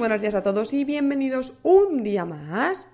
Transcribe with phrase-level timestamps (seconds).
[0.00, 2.88] Buenos días a todos y bienvenidos un día más,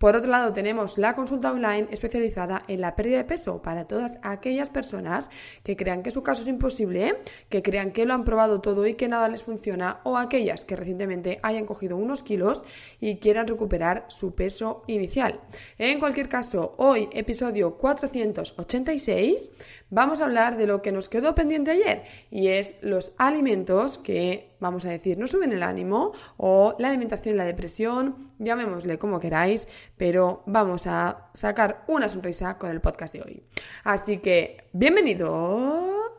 [0.05, 4.19] Por otro lado, tenemos la consulta online especializada en la pérdida de peso para todas
[4.21, 5.31] aquellas personas
[5.63, 7.17] que crean que su caso es imposible,
[7.49, 10.75] que crean que lo han probado todo y que nada les funciona, o aquellas que
[10.75, 12.63] recientemente hayan cogido unos kilos
[13.01, 15.39] y quieran recuperar su peso inicial.
[15.79, 19.49] En cualquier caso, hoy, episodio 486,
[19.95, 24.57] vamos a hablar de lo que nos quedó pendiente ayer y es los alimentos que,
[24.59, 29.69] vamos a decir, no suben el ánimo o la alimentación la depresión, llamémosle como queráis,
[29.95, 33.43] pero vamos a sacar una sonrisa con el podcast de hoy.
[33.85, 36.11] Así que, bienvenidos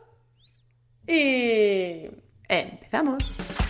[1.05, 2.09] y
[2.49, 3.66] empezamos.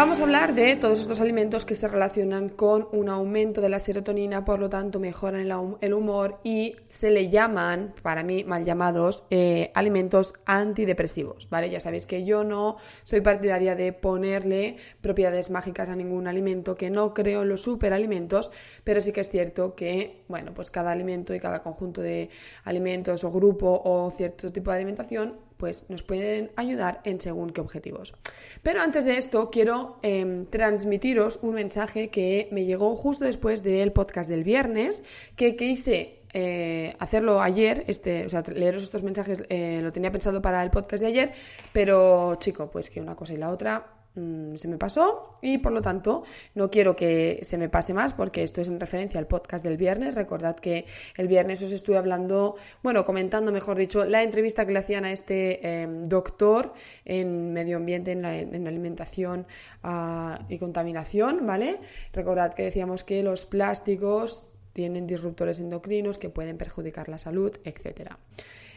[0.00, 3.80] Vamos a hablar de todos estos alimentos que se relacionan con un aumento de la
[3.80, 5.46] serotonina, por lo tanto mejoran
[5.82, 11.68] el humor y se le llaman, para mí mal llamados, eh, alimentos antidepresivos, ¿vale?
[11.68, 16.88] Ya sabéis que yo no soy partidaria de ponerle propiedades mágicas a ningún alimento, que
[16.88, 18.52] no creo en los superalimentos,
[18.84, 22.30] pero sí que es cierto que, bueno, pues cada alimento y cada conjunto de
[22.64, 27.60] alimentos o grupo o cierto tipo de alimentación pues nos pueden ayudar en según qué
[27.60, 28.14] objetivos.
[28.62, 33.92] Pero antes de esto, quiero em, transmitiros un mensaje que me llegó justo después del
[33.92, 35.04] podcast del viernes,
[35.36, 40.40] que quise eh, hacerlo ayer, este, o sea, leeros estos mensajes, eh, lo tenía pensado
[40.40, 41.32] para el podcast de ayer,
[41.72, 45.70] pero chico, pues que una cosa y la otra Mm, se me pasó y por
[45.70, 46.24] lo tanto
[46.56, 49.76] no quiero que se me pase más porque esto es en referencia al podcast del
[49.76, 50.16] viernes.
[50.16, 54.80] Recordad que el viernes os estuve hablando, bueno, comentando, mejor dicho, la entrevista que le
[54.80, 56.72] hacían a este em, doctor
[57.04, 58.30] en medio ambiente, en la,
[58.68, 59.46] alimentación
[59.84, 61.78] ah, y contaminación, ¿vale?
[62.12, 64.42] Recordad que decíamos que los plásticos
[64.72, 68.12] tienen disruptores endocrinos que pueden perjudicar la salud, etc.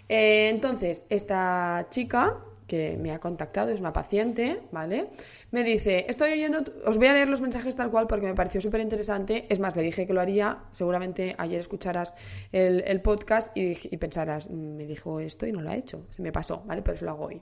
[0.10, 2.38] Eh, entonces, esta chica
[2.68, 5.10] que me ha contactado, es una paciente, ¿vale?
[5.52, 8.62] Me dice, estoy oyendo, os voy a leer los mensajes tal cual porque me pareció
[8.62, 9.46] súper interesante.
[9.50, 10.64] Es más, le dije que lo haría.
[10.72, 12.16] Seguramente ayer escucharás
[12.52, 16.08] el, podcast y, y, pensarás, mm, me dijo esto y no lo ha hecho.
[16.10, 16.82] Se me pasó, ¿vale?
[16.82, 17.42] Pero eso lo hago hoy.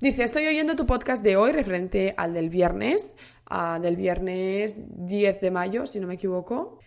[0.00, 3.14] Dice, estoy oyendo tu podcast de hoy referente al del viernes,
[3.82, 6.78] del viernes 10 de mayo, si no me equivoco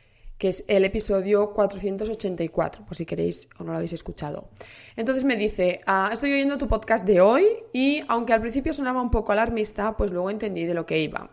[0.44, 4.50] que es el episodio 484, por si queréis o no lo habéis escuchado.
[4.98, 9.02] Entonces me dice, ah, estoy oyendo tu podcast de hoy y aunque al principio sonaba
[9.02, 11.30] un poco alarmista, pues luego entendí de lo que iba.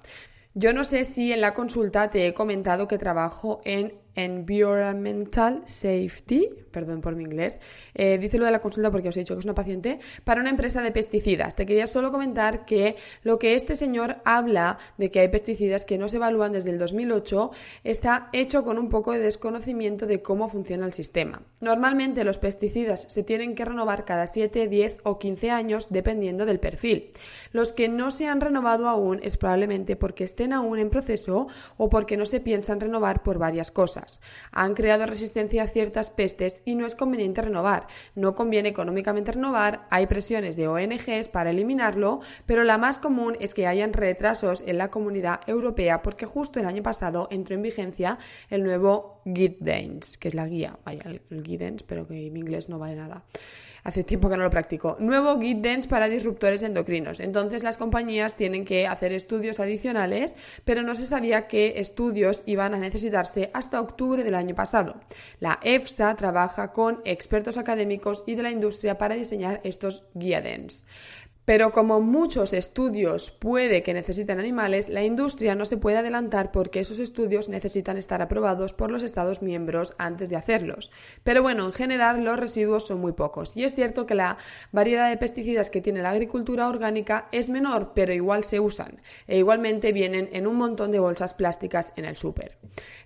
[0.55, 6.49] Yo no sé si en la consulta te he comentado que trabajo en Environmental Safety,
[6.71, 7.61] perdón por mi inglés,
[7.95, 10.41] eh, dice lo de la consulta porque os he dicho que es una paciente, para
[10.41, 11.57] una empresa de pesticidas.
[11.57, 15.99] Te quería solo comentar que lo que este señor habla de que hay pesticidas que
[15.99, 17.51] no se evalúan desde el 2008
[17.85, 21.43] está hecho con un poco de desconocimiento de cómo funciona el sistema.
[21.61, 26.61] Normalmente los pesticidas se tienen que renovar cada 7, 10 o 15 años dependiendo del
[26.61, 27.11] perfil.
[27.53, 31.89] Los que no se han renovado aún es probablemente porque estén aún en proceso o
[31.89, 34.00] porque no se piensan renovar por varias cosas.
[34.53, 37.87] Han creado resistencia a ciertas pestes y no es conveniente renovar.
[38.15, 43.55] No conviene económicamente renovar, hay presiones de ONGs para eliminarlo, pero la más común es
[43.55, 48.19] que hayan retrasos en la comunidad europea porque justo el año pasado entró en vigencia
[48.49, 52.79] el nuevo Guidance, que es la guía, vaya, el Guidance, pero que en inglés no
[52.79, 53.25] vale nada.
[53.85, 54.97] Hace tiempo que no lo practico.
[54.99, 57.21] Nuevo Guidance para disruptores endocrinos.
[57.21, 62.75] Entonces las compañías tienen que hacer estudios adicionales, pero no se sabía qué estudios iban
[62.75, 65.01] a necesitarse hasta octubre del año pasado.
[65.39, 70.85] La EFSA trabaja con expertos académicos y de la industria para diseñar estos Guidance.
[71.51, 76.79] Pero como muchos estudios puede que necesiten animales, la industria no se puede adelantar porque
[76.79, 80.93] esos estudios necesitan estar aprobados por los Estados miembros antes de hacerlos.
[81.25, 83.57] Pero bueno, en general los residuos son muy pocos.
[83.57, 84.39] Y es cierto que la
[84.71, 89.03] variedad de pesticidas que tiene la agricultura orgánica es menor, pero igual se usan.
[89.27, 92.59] E igualmente vienen en un montón de bolsas plásticas en el súper.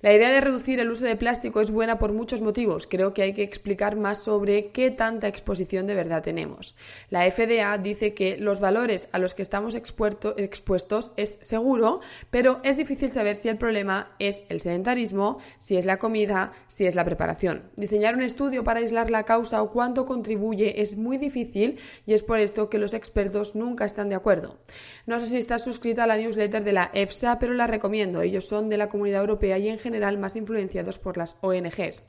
[0.02, 2.86] La idea de reducir el uso de plástico es buena por muchos motivos.
[2.86, 6.76] Creo que hay que explicar más sobre qué tanta exposición de verdad tenemos.
[7.08, 12.00] La FDA dice que los valores a los que estamos expuestos es seguro,
[12.30, 16.86] pero es difícil saber si el problema es el sedentarismo, si es la comida, si
[16.86, 17.70] es la preparación.
[17.76, 22.22] Diseñar un estudio para aislar la causa o cuánto contribuye es muy difícil y es
[22.22, 24.58] por esto que los expertos nunca están de acuerdo.
[25.06, 28.22] No sé si estás suscrito a la newsletter de la EFSA, pero la recomiendo.
[28.22, 32.02] Ellos son de la Comunidad Europea y en general más influenciados por las ONGs.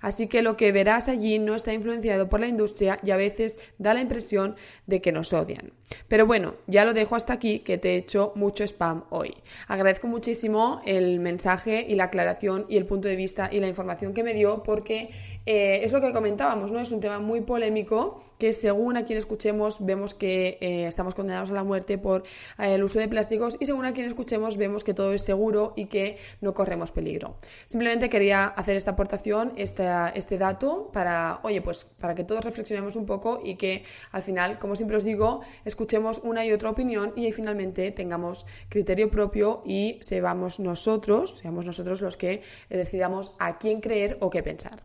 [0.00, 3.60] Así que lo que verás allí no está influenciado por la industria y a veces
[3.78, 4.56] da la impresión
[4.86, 5.59] de que nos odian.
[5.60, 5.79] opinion.
[6.08, 9.34] Pero bueno, ya lo dejo hasta aquí, que te he hecho mucho spam hoy.
[9.68, 14.14] Agradezco muchísimo el mensaje y la aclaración y el punto de vista y la información
[14.14, 15.10] que me dio, porque
[15.46, 16.80] eh, es lo que comentábamos, ¿no?
[16.80, 21.50] Es un tema muy polémico que según a quien escuchemos vemos que eh, estamos condenados
[21.50, 22.24] a la muerte por
[22.58, 25.72] eh, el uso de plásticos y según a quien escuchemos vemos que todo es seguro
[25.76, 27.36] y que no corremos peligro.
[27.66, 33.06] Simplemente quería hacer esta aportación, este dato, para, oye, pues para que todos reflexionemos un
[33.06, 35.40] poco y que al final, como siempre os digo,
[35.80, 42.02] escuchemos una y otra opinión y finalmente tengamos criterio propio y seamos nosotros, seamos nosotros
[42.02, 44.82] los que decidamos a quién creer o qué pensar.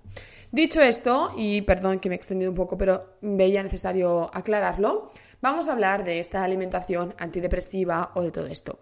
[0.54, 5.10] Dicho esto, y perdón que me he extendido un poco, pero veía necesario aclararlo,
[5.42, 8.80] vamos a hablar de esta alimentación antidepresiva o de todo esto.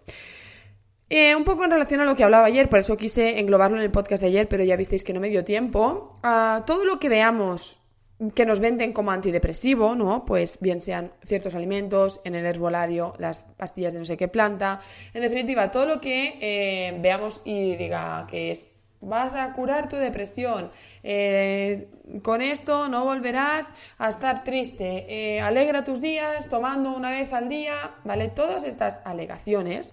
[1.10, 3.82] Eh, un poco en relación a lo que hablaba ayer, por eso quise englobarlo en
[3.82, 6.14] el podcast de ayer, pero ya visteis que no me dio tiempo.
[6.22, 7.83] Ah, todo lo que veamos
[8.32, 10.24] que nos venden como antidepresivo, ¿no?
[10.24, 14.80] Pues bien sean ciertos alimentos, en el herbolario, las pastillas de no sé qué planta,
[15.12, 19.96] en definitiva, todo lo que eh, veamos y diga que es vas a curar tu
[19.96, 20.70] depresión,
[21.02, 21.88] eh,
[22.22, 27.48] con esto no volverás a estar triste, eh, alegra tus días tomando una vez al
[27.48, 28.28] día, ¿vale?
[28.28, 29.92] Todas estas alegaciones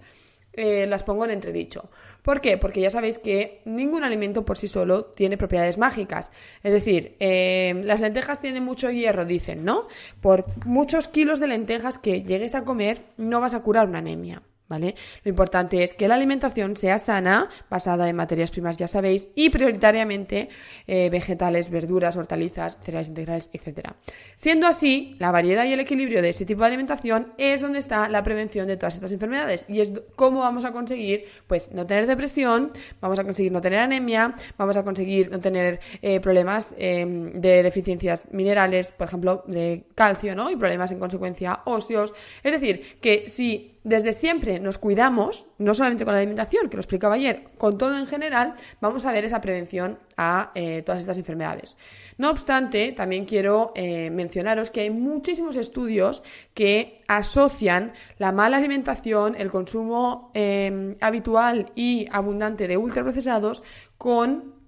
[0.53, 1.89] eh, las pongo en entredicho.
[2.21, 2.57] ¿Por qué?
[2.57, 6.31] Porque ya sabéis que ningún alimento por sí solo tiene propiedades mágicas.
[6.61, 9.87] Es decir, las lentejas tienen mucho hierro, dicen, ¿no?
[10.21, 14.43] Por muchos kilos de lentejas que llegues a comer, no vas a curar una anemia.
[14.79, 19.49] Lo importante es que la alimentación sea sana, basada en materias primas, ya sabéis, y
[19.49, 20.49] prioritariamente
[20.87, 23.89] eh, vegetales, verduras, hortalizas, cereales integrales, etc.
[24.35, 28.09] Siendo así, la variedad y el equilibrio de ese tipo de alimentación es donde está
[28.09, 32.07] la prevención de todas estas enfermedades y es cómo vamos a conseguir, pues, no tener
[32.07, 37.33] depresión, vamos a conseguir no tener anemia, vamos a conseguir no tener eh, problemas em,
[37.33, 40.49] de deficiencias minerales, por ejemplo, de calcio, ¿no?
[40.49, 42.13] Y problemas en consecuencia óseos.
[42.43, 46.81] Es decir, que si desde siempre nos cuidamos, no solamente con la alimentación, que lo
[46.81, 51.17] explicaba ayer, con todo en general, vamos a ver esa prevención a eh, todas estas
[51.17, 51.77] enfermedades.
[52.17, 56.21] No obstante, también quiero eh, mencionaros que hay muchísimos estudios
[56.53, 63.63] que asocian la mala alimentación, el consumo eh, habitual y abundante de ultraprocesados
[63.97, 64.60] con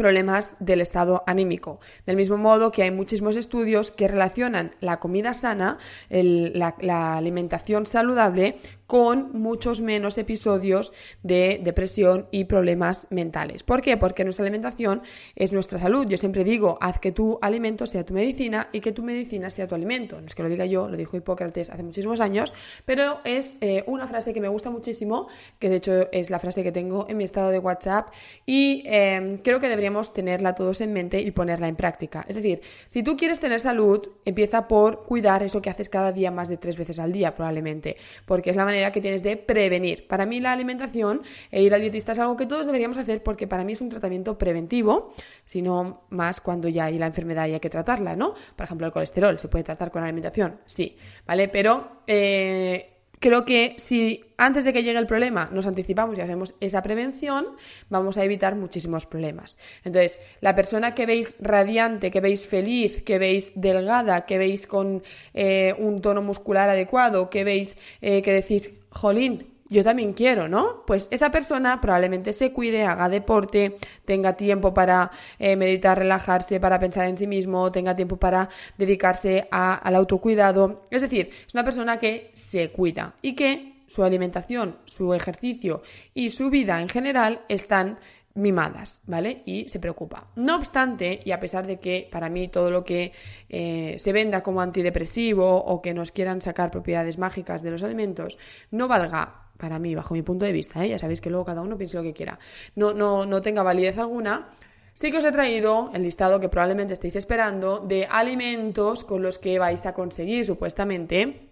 [0.00, 1.78] problemas del estado anímico.
[2.06, 5.76] Del mismo modo que hay muchísimos estudios que relacionan la comida sana,
[6.08, 8.56] la, alimentación saludable,
[8.90, 10.92] con muchos menos episodios
[11.22, 13.62] de depresión y problemas mentales.
[13.62, 13.96] ¿Por qué?
[13.96, 15.02] Porque nuestra alimentación
[15.36, 16.08] es nuestra salud.
[16.08, 19.68] Yo siempre digo, haz que tu alimento sea tu medicina y que tu medicina sea
[19.68, 20.20] tu alimento.
[20.20, 22.52] No es que lo diga yo, lo dijo Hipócrates hace muchísimos años,
[22.84, 25.28] pero es eh, una frase que me gusta muchísimo,
[25.60, 28.08] que de hecho es la frase que tengo en mi estado de WhatsApp
[28.44, 32.26] y em, creo que deberíamos tenerla todos en mente y ponerla en práctica.
[32.26, 36.32] Es decir, si tú quieres tener salud, empieza por cuidar eso que haces cada día
[36.32, 40.06] más de tres veces al día, probablemente, porque es la manera que tienes de prevenir.
[40.06, 43.46] Para mí la alimentación e ir al dietista es algo que todos deberíamos hacer porque
[43.46, 45.12] para mí es un tratamiento preventivo,
[45.44, 48.34] sino más cuando ya hay la enfermedad y hay que tratarla, ¿no?
[48.56, 50.96] Por ejemplo, el colesterol se puede tratar con alimentación, sí,
[51.26, 51.48] ¿vale?
[51.48, 56.54] Pero eh, creo que si antes de que llegue el problema nos anticipamos y hacemos
[56.60, 57.46] esa prevención,
[57.88, 59.56] vamos a evitar muchísimos problemas.
[59.84, 65.02] Entonces, la persona que veis radiante, que veis feliz, que veis delgada, que veis con
[65.34, 70.82] eh, un tono muscular adecuado, que veis eh, que decís, jolín, yo también quiero, ¿no?
[70.86, 76.78] Pues esa persona probablemente se cuide, haga deporte, tenga tiempo para eh, meditar, relajarse, para
[76.78, 80.82] pensar en sí mismo, tenga tiempo para dedicarse al autocuidado.
[80.90, 85.82] Es decir, es una persona que se cuida y que su alimentación, su ejercicio
[86.14, 87.98] y su vida en general están
[88.34, 89.42] mimadas, ¿vale?
[89.44, 90.28] Y se preocupa.
[90.36, 93.12] No obstante, y a pesar de que para mí todo lo que
[93.48, 98.38] eh, se venda como antidepresivo o que nos quieran sacar propiedades mágicas de los alimentos
[98.70, 100.88] no valga para mí, bajo mi punto de vista, ¿eh?
[100.88, 102.38] ya sabéis que luego cada uno piense lo que quiera,
[102.74, 104.48] no, no, no tenga validez alguna,
[104.94, 109.38] sí que os he traído el listado que probablemente estéis esperando de alimentos con los
[109.38, 111.50] que vais a conseguir supuestamente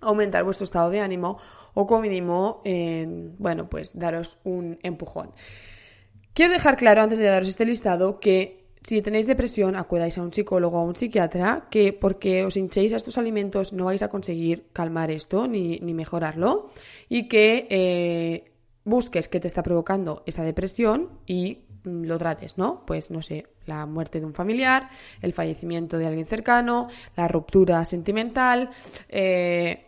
[0.00, 1.38] aumentar vuestro estado de ánimo
[1.72, 2.62] o como mínimo,
[3.38, 5.32] bueno, pues daros un empujón.
[6.34, 10.30] Quiero dejar claro antes de daros este listado que si tenéis depresión, acudáis a un
[10.30, 14.12] psicólogo o a un psiquiatra, que porque os hinchéis a estos alimentos no vais a
[14.12, 16.68] conseguir calmar esto ni, mejorarlo,
[17.08, 18.52] y que eh,
[18.84, 22.84] busques qué te está provocando esa depresión y mm, lo trates, ¿no?
[22.84, 24.90] Pues no sé, la muerte de un familiar,
[25.22, 28.68] el fallecimiento de alguien cercano, la ruptura sentimental,
[29.08, 29.83] eh,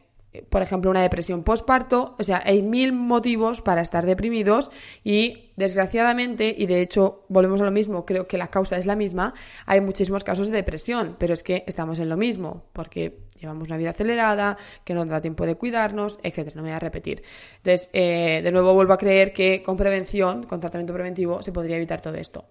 [0.50, 4.70] por ejemplo, una depresión postparto, o sea, hay mil motivos para estar deprimidos
[5.04, 8.96] y desgraciadamente, y de hecho volvemos a lo mismo, creo que la causa es la
[8.96, 13.68] misma, hay muchísimos casos de depresión, pero es que estamos en lo mismo, porque llevamos
[13.68, 17.22] una vida acelerada, que no da tiempo de cuidarnos, etcétera, no me voy a repetir.
[17.58, 21.76] Entonces, eh, de nuevo vuelvo a creer que con prevención, con tratamiento preventivo, se podría
[21.76, 22.44] evitar todo esto.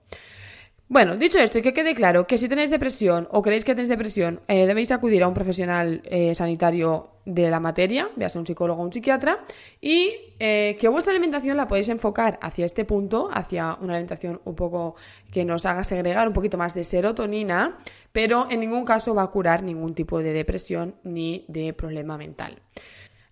[0.87, 3.89] Bueno, dicho esto, y que quede claro que si tenéis depresión o creéis que tenéis
[3.89, 8.45] depresión, eh, debéis acudir a un profesional eh, sanitario de la materia, ya sea un
[8.45, 9.39] psicólogo o un psiquiatra,
[9.81, 14.53] y eh, que vuestra alimentación la podéis enfocar hacia este punto, hacia una alimentación un
[14.53, 14.95] poco
[15.31, 17.77] que nos haga segregar un poquito más de serotonina,
[18.11, 22.61] pero en ningún caso va a curar ningún tipo de depresión ni de problema mental.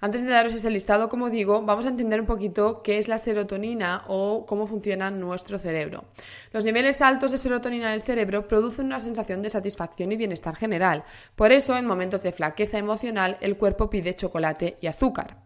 [0.04, 3.20] Antes de daros ese listado, como digo, vamos a entender un poquito qué es la
[3.20, 6.04] serotonina o cómo funciona nuestro cerebro.
[6.52, 10.58] Los niveles altos de serotonina en el cerebro producen una sensación de satisfacción y bienestar
[10.58, 11.06] general.
[11.38, 15.38] Por eso, en momentos de flaqueza emocional, el cuerpo pide chocolate y azúcar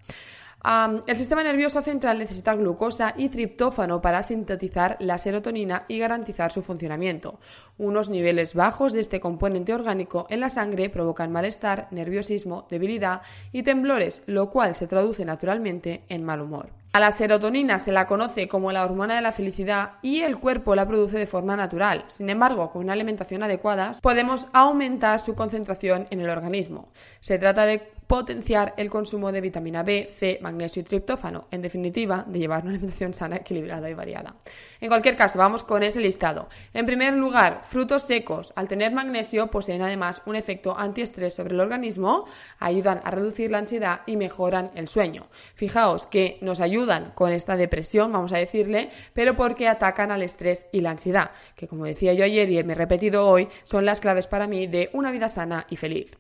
[0.64, 6.62] el sistema nervioso central necesita glucosa y triptófano para sintetizar la serotonina y garantizar su
[6.62, 7.40] funcionamiento.
[7.78, 13.22] Unos niveles bajos de este componente orgánico en la sangre provocan malestar, nerviosismo, debilidad
[13.52, 16.70] y temblores, lo cual se traduce naturalmente en mal humor.
[16.98, 20.74] A la serotonina se la conoce como la hormona de la felicidad y el cuerpo
[20.74, 22.06] la produce de forma natural.
[22.08, 26.90] Sin embargo, con una alimentación adecuada podemos aumentar su concentración en el organismo.
[27.20, 32.24] Se trata de potenciar el consumo de vitamina B, C, magnesio y triptófano, en definitiva,
[32.26, 34.36] de llevar una alimentación sana, equilibrada y variada.
[34.80, 36.48] En cualquier caso, vamos con ese listado.
[36.74, 38.54] En primer lugar, frutos secos.
[38.56, 42.26] Al tener magnesio, poseen además un efecto antiestrés sobre el organismo,
[42.60, 45.28] ayudan a reducir la ansiedad y mejoran el sueño.
[45.56, 50.68] Fijaos que nos ayudan con esta depresión, vamos a decirle, pero porque atacan al estrés
[50.72, 54.00] y la ansiedad, que como decía yo ayer y me he repetido hoy, son las
[54.00, 56.12] claves para mí de una vida sana y feliz.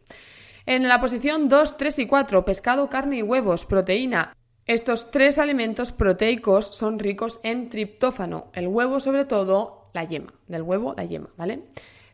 [0.66, 4.34] En la posición 2, 3 y 4, pescado, carne y huevos, proteína.
[4.66, 10.64] Estos tres alimentos proteicos son ricos en triptófano, el huevo sobre todo, la yema, del
[10.64, 11.62] huevo la yema, ¿vale?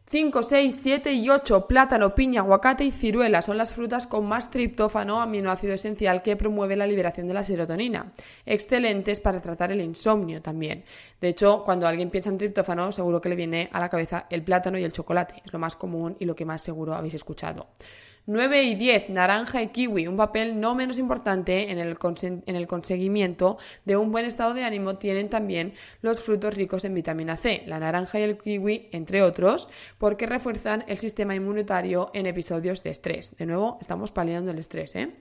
[0.05, 4.51] 5, 6, 7 y 8, plátano, piña, aguacate y ciruela son las frutas con más
[4.51, 8.11] triptófano, aminoácido esencial que promueve la liberación de la serotonina.
[8.45, 10.83] Excelentes para tratar el insomnio también.
[11.19, 14.43] De hecho, cuando alguien piensa en triptófano, seguro que le viene a la cabeza el
[14.43, 15.41] plátano y el chocolate.
[15.43, 17.69] Es lo más común y lo que más seguro habéis escuchado.
[18.25, 22.67] 9 y 10, naranja y kiwi, un papel no menos importante en el, en el
[22.67, 27.63] conseguimiento de un buen estado de ánimo tienen también los frutos ricos en vitamina C,
[27.65, 32.91] la naranja y el kiwi, entre otros, porque refuerzan el sistema inmunitario en episodios de
[32.91, 33.35] estrés.
[33.35, 35.11] De nuevo, estamos paliando el estrés, ¿eh?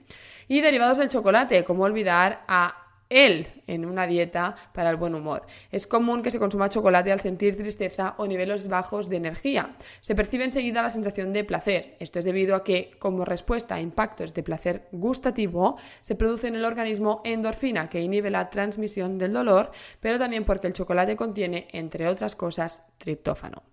[0.47, 2.82] Y derivados del chocolate, como olvidar a
[3.13, 5.45] él en una dieta para el buen humor.
[5.71, 9.75] Es común que se consuma chocolate al sentir tristeza o niveles bajos de energía.
[10.01, 11.95] Se percibe enseguida la sensación de placer.
[11.99, 16.55] Esto es debido a que, como respuesta a impactos de placer gustativo, se produce en
[16.55, 21.67] el organismo endorfina que inhibe la transmisión del dolor, pero también porque el chocolate contiene,
[21.71, 23.63] entre otras cosas, triptófano.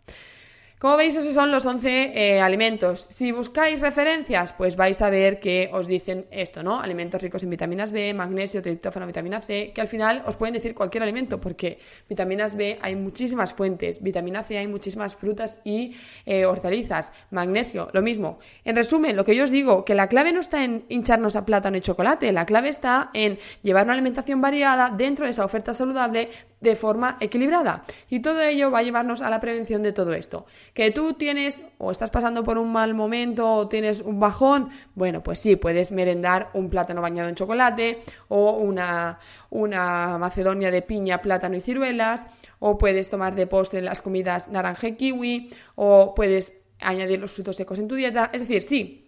[0.80, 3.06] Como veis, esos son los 11 eh, alimentos.
[3.10, 6.80] Si buscáis referencias, pues vais a ver que os dicen esto, ¿no?
[6.80, 10.74] Alimentos ricos en vitaminas B, magnesio, triptófano, vitamina C, que al final os pueden decir
[10.74, 16.46] cualquier alimento, porque vitaminas B hay muchísimas fuentes, vitamina C hay muchísimas frutas y eh,
[16.46, 18.38] hortalizas, magnesio, lo mismo.
[18.64, 21.44] En resumen, lo que yo os digo, que la clave no está en hincharnos a
[21.44, 25.74] plátano y chocolate, la clave está en llevar una alimentación variada dentro de esa oferta
[25.74, 27.84] saludable de forma equilibrada.
[28.08, 30.46] Y todo ello va a llevarnos a la prevención de todo esto.
[30.74, 35.22] Que tú tienes o estás pasando por un mal momento o tienes un bajón, bueno,
[35.22, 37.98] pues sí, puedes merendar un plátano bañado en chocolate
[38.28, 39.18] o una,
[39.50, 42.26] una macedonia de piña, plátano y ciruelas,
[42.58, 47.56] o puedes tomar de postre las comidas naranja y kiwi, o puedes añadir los frutos
[47.56, 48.30] secos en tu dieta.
[48.32, 48.99] Es decir, sí,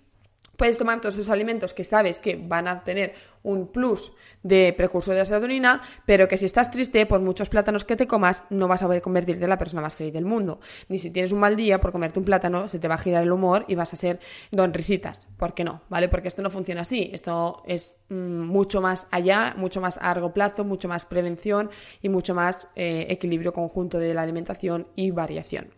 [0.62, 4.12] puedes tomar todos esos alimentos que sabes que van a tener un plus
[4.45, 8.45] de precursor de la pero que si estás triste, por muchos plátanos que te comas,
[8.49, 10.61] no vas a poder convertirte en la persona más feliz del mundo.
[10.88, 13.25] Ni si tienes un mal día por comerte un plátano, se te va a girar
[13.25, 14.21] el humor y vas a ser
[14.52, 15.26] don risitas.
[15.37, 15.83] ¿Por qué no?
[15.88, 16.09] ¿Vale?
[16.09, 17.11] Porque esto no funciona así.
[17.12, 21.71] Esto es mm, mucho más allá, mucho más a largo plazo, mucho más prevención
[22.02, 25.73] y mucho más eh, equilibrio conjunto de la alimentación y variación.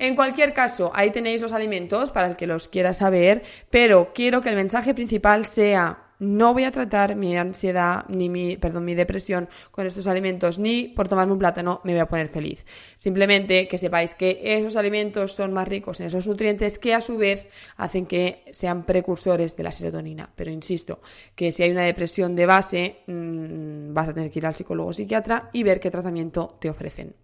[0.00, 4.40] En cualquier caso, ahí tenéis los alimentos para el que los quiera saber, pero quiero
[4.40, 8.94] que el mensaje principal sea no voy a tratar mi ansiedad ni mi, perdón, mi
[8.94, 12.64] depresión con estos alimentos, ni por tomarme un plátano me voy a poner feliz.
[12.96, 17.18] Simplemente que sepáis que esos alimentos son más ricos en esos nutrientes que a su
[17.18, 20.30] vez hacen que sean precursores de la serotonina.
[20.34, 21.02] Pero insisto,
[21.34, 24.88] que si hay una depresión de base, mm, vas a tener que ir al psicólogo
[24.88, 27.14] o psiquiatra y ver qué tratamiento te ofrecen.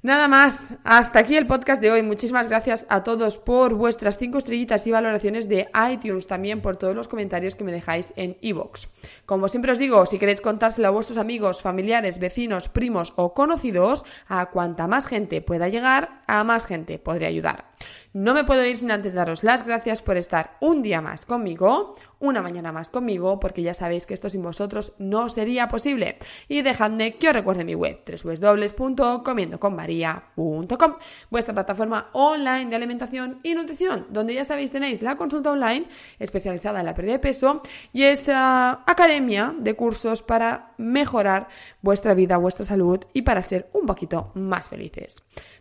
[0.00, 2.02] Nada más, hasta aquí el podcast de hoy.
[2.04, 6.94] Muchísimas gracias a todos por vuestras cinco estrellitas y valoraciones de iTunes, también por todos
[6.94, 8.86] los comentarios que me dejáis en iVoox.
[9.26, 14.04] Como siempre os digo, si queréis contárselo a vuestros amigos, familiares, vecinos, primos o conocidos,
[14.28, 17.72] a cuanta más gente pueda llegar, a más gente podré ayudar.
[18.14, 21.94] No me puedo ir sin antes daros las gracias por estar un día más conmigo,
[22.20, 26.18] una mañana más conmigo, porque ya sabéis que esto sin vosotros no sería posible.
[26.48, 30.94] Y dejadme que os recuerde mi web, www.comiendoconmaria.com,
[31.30, 36.80] vuestra plataforma online de alimentación y nutrición, donde ya sabéis tenéis la consulta online especializada
[36.80, 37.60] en la pérdida de peso
[37.92, 41.48] y esa academia de cursos para mejorar
[41.82, 45.16] vuestra vida, vuestra salud y para ser un poquito más felices.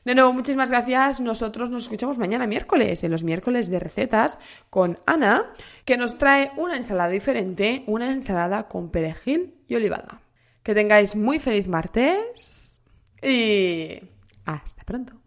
[0.08, 1.20] De nuevo, muchísimas gracias.
[1.20, 4.39] Nosotros nos escuchamos mañana miércoles, en los miércoles de recetas,
[4.70, 5.52] con Ana,
[5.84, 10.22] que nos trae una ensalada diferente, una ensalada con perejil y olivada.
[10.63, 12.80] Que tengáis muy feliz martes
[13.22, 14.00] y
[14.46, 15.27] hasta pronto.